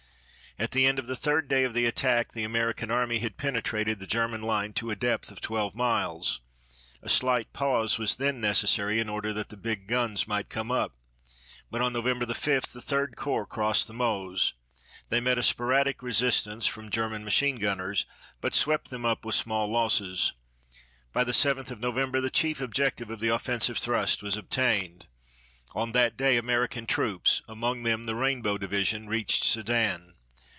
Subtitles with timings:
[0.59, 3.99] At the end of the third day of the attack the American Army had penetrated
[3.99, 6.41] the German line to a depth of twelve miles.
[7.01, 10.95] A slight pause was then necessary in order that the big guns might come up,
[11.71, 14.53] but on November 5 the Third Corps crossed the Meuse.
[15.09, 18.05] They met a sporadic resistance from German machine gunners
[18.39, 20.33] but swept them up with small losses.
[21.11, 25.07] By the 7th of November the chief objective of the offensive thrust was obtained.
[25.73, 30.13] On that day American troops, among them the Rainbow Division, reached Sedan.